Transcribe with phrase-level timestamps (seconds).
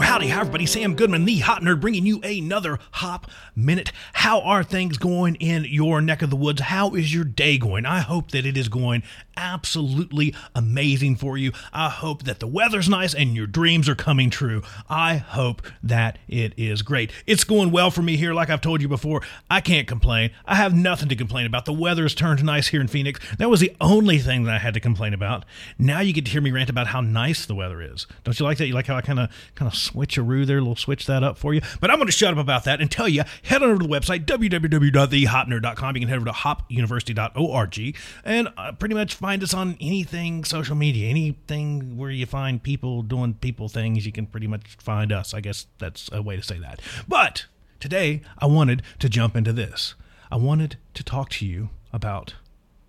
[0.00, 0.66] Howdy, hi everybody.
[0.66, 3.92] Sam Goodman, the Hop Nerd, bringing you another Hop Minute.
[4.12, 6.60] How are things going in your neck of the woods?
[6.60, 7.84] How is your day going?
[7.84, 9.02] I hope that it is going
[9.36, 11.52] absolutely amazing for you.
[11.72, 14.62] I hope that the weather's nice and your dreams are coming true.
[14.88, 17.12] I hope that it is great.
[17.26, 19.22] It's going well for me here, like I've told you before.
[19.50, 20.30] I can't complain.
[20.44, 21.64] I have nothing to complain about.
[21.64, 23.20] The weather has turned nice here in Phoenix.
[23.38, 25.44] That was the only thing that I had to complain about.
[25.78, 28.06] Now you get to hear me rant about how nice the weather is.
[28.24, 28.66] Don't you like that?
[28.66, 31.54] You like how I kind of kind of switcheroo there, little switch that up for
[31.54, 31.60] you.
[31.80, 33.86] But I'm going to shut up about that and tell you head on over to
[33.86, 35.96] the website www.thehopnerd.com.
[35.96, 40.76] You can head over to hopuniversity.org and uh, pretty much find us on anything social
[40.76, 44.06] media, anything where you find people doing people things.
[44.06, 45.34] You can pretty much find us.
[45.34, 46.80] I guess that's a way to say that.
[47.06, 47.46] But
[47.80, 49.94] today I wanted to jump into this.
[50.30, 52.34] I wanted to talk to you about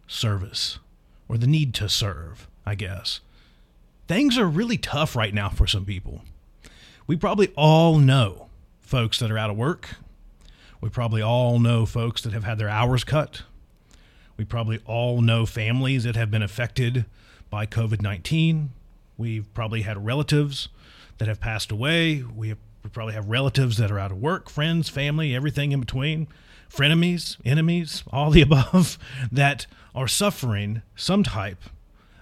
[0.07, 0.79] service
[1.27, 3.21] or the need to serve, I guess.
[4.07, 6.21] Things are really tough right now for some people.
[7.09, 8.49] We probably all know
[8.81, 9.95] folks that are out of work.
[10.79, 13.41] We probably all know folks that have had their hours cut.
[14.37, 17.05] We probably all know families that have been affected
[17.49, 18.69] by COVID 19.
[19.17, 20.69] We've probably had relatives
[21.17, 22.21] that have passed away.
[22.21, 25.79] We, have, we probably have relatives that are out of work, friends, family, everything in
[25.79, 26.27] between,
[26.71, 28.99] frenemies, enemies, all the above
[29.31, 29.65] that
[29.95, 31.63] are suffering some type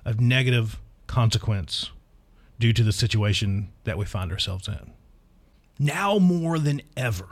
[0.06, 1.92] of negative consequence
[2.59, 4.91] due to the situation that we find ourselves in.
[5.79, 7.28] Now more than ever,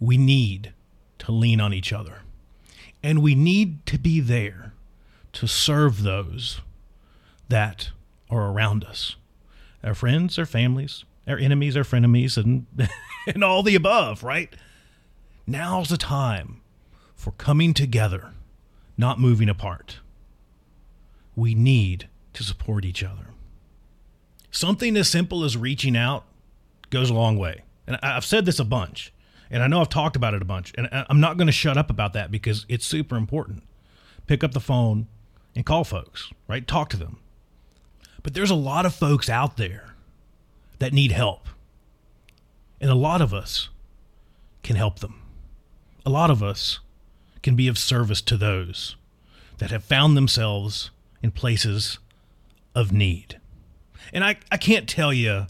[0.00, 0.72] we need
[1.18, 2.20] to lean on each other.
[3.02, 4.72] And we need to be there
[5.32, 6.60] to serve those
[7.48, 7.90] that
[8.30, 9.16] are around us
[9.84, 12.66] our friends, our families, our enemies, our frenemies, and,
[13.26, 14.52] and all the above, right?
[15.46, 16.60] Now's the time
[17.14, 18.32] for coming together,
[18.96, 19.98] not moving apart.
[21.36, 23.28] We need to support each other.
[24.50, 26.24] Something as simple as reaching out
[26.90, 27.62] goes a long way.
[27.86, 29.12] And I've said this a bunch,
[29.50, 31.76] and I know I've talked about it a bunch, and I'm not going to shut
[31.76, 33.62] up about that because it's super important.
[34.26, 35.06] Pick up the phone
[35.54, 36.66] and call folks, right?
[36.66, 37.18] Talk to them.
[38.22, 39.94] But there's a lot of folks out there
[40.78, 41.48] that need help.
[42.80, 43.68] And a lot of us
[44.62, 45.22] can help them.
[46.04, 46.80] A lot of us
[47.42, 48.96] can be of service to those
[49.58, 50.90] that have found themselves
[51.22, 51.98] in places
[52.74, 53.40] of need.
[54.12, 55.46] And I, I can't tell you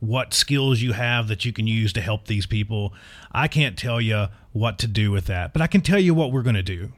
[0.00, 2.94] what skills you have that you can use to help these people.
[3.32, 6.32] I can't tell you what to do with that, but I can tell you what
[6.32, 6.92] we're going to do.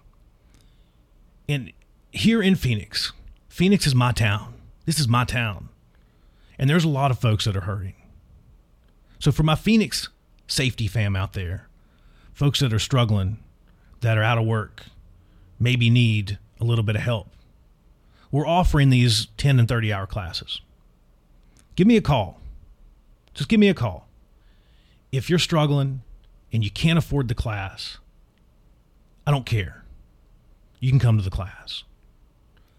[1.49, 1.73] And
[2.13, 3.13] here in Phoenix,
[3.49, 4.55] Phoenix is my town.
[4.87, 5.69] This is my town.
[6.59, 7.95] And there's a lot of folks that are hurting.
[9.19, 10.09] So for my Phoenix
[10.47, 11.69] safety fam out there,
[12.33, 13.39] folks that are struggling,
[14.01, 14.85] that are out of work,
[15.59, 17.29] maybe need a little bit of help,
[18.31, 20.61] we're offering these 10 and 30 hour classes.
[21.77, 22.41] Give me a call.
[23.35, 24.09] Just give me a call.
[25.11, 26.03] If you're struggling
[26.53, 27.99] and you can't afford the class,
[29.27, 29.85] I don't care.
[30.81, 31.85] You can come to the class.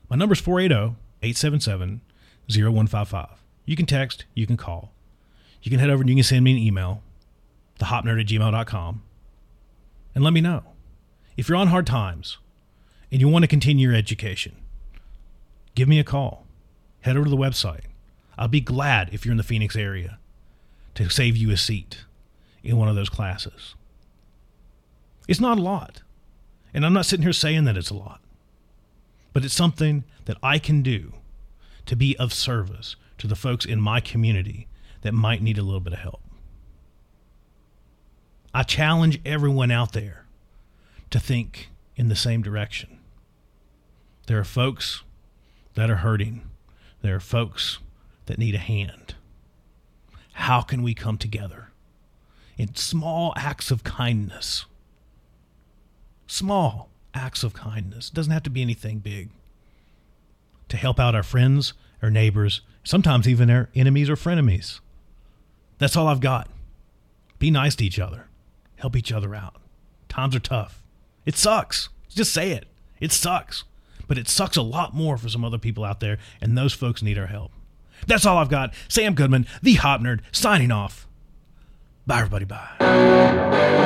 [0.10, 2.01] My number is 480 877
[2.50, 3.28] 0155.
[3.66, 4.92] You can text, you can call.
[5.62, 7.01] You can head over and you can send me an email,
[7.80, 9.01] thehopnerd at gmail.com,
[10.13, 10.63] and let me know.
[11.38, 12.38] If you're on hard times
[13.12, 14.56] and you want to continue your education,
[15.74, 16.46] give me a call.
[17.01, 17.86] Head over to the website.
[18.38, 20.18] I'll be glad if you're in the Phoenix area
[20.96, 22.06] to save you a seat
[22.64, 23.76] in one of those classes.
[25.28, 26.02] It's not a lot.
[26.74, 28.20] And I'm not sitting here saying that it's a lot.
[29.32, 31.14] But it's something that I can do
[31.86, 34.68] to be of service to the folks in my community
[35.02, 36.22] that might need a little bit of help.
[38.54, 40.26] I challenge everyone out there
[41.10, 43.00] to think in the same direction.
[44.28, 45.04] There are folks
[45.74, 46.50] that are hurting.
[47.02, 47.80] There are folks
[48.25, 49.16] that need a hand.
[50.34, 51.70] How can we come together
[52.58, 54.66] in small acts of kindness?
[56.28, 58.10] Small acts of kindness.
[58.10, 59.30] It doesn't have to be anything big.
[60.70, 64.80] To help out our friends, our neighbors, sometimes even our enemies or frenemies.
[65.78, 66.50] That's all I've got.
[67.40, 68.28] Be nice to each other.
[68.78, 69.56] Help each other out.
[70.10, 70.81] Times are tough.
[71.25, 71.90] It sucks.
[72.10, 72.68] Just say it.
[73.00, 73.64] It sucks.
[74.08, 77.02] But it sucks a lot more for some other people out there, and those folks
[77.02, 77.52] need our help.
[78.08, 78.74] That's all I've got.
[78.88, 81.08] Sam Goodman, the Hop Nerd, signing off.
[82.06, 82.46] Bye, everybody.
[82.46, 83.84] Bye.